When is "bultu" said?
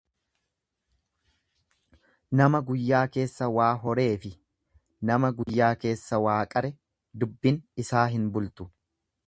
8.39-8.71